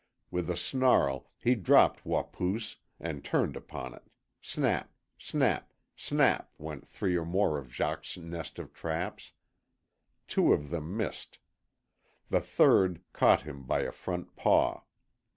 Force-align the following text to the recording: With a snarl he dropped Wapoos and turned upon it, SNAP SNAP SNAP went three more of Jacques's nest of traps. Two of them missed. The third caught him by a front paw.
With 0.31 0.49
a 0.49 0.57
snarl 0.57 1.29
he 1.37 1.53
dropped 1.53 2.05
Wapoos 2.07 2.77
and 2.99 3.23
turned 3.23 3.55
upon 3.55 3.93
it, 3.93 4.01
SNAP 4.41 4.91
SNAP 5.19 5.71
SNAP 5.95 6.49
went 6.57 6.87
three 6.87 7.19
more 7.19 7.59
of 7.59 7.71
Jacques's 7.71 8.17
nest 8.17 8.57
of 8.57 8.73
traps. 8.73 9.33
Two 10.27 10.53
of 10.53 10.71
them 10.71 10.97
missed. 10.97 11.37
The 12.29 12.41
third 12.41 13.03
caught 13.13 13.43
him 13.43 13.61
by 13.63 13.81
a 13.81 13.91
front 13.91 14.35
paw. 14.35 14.85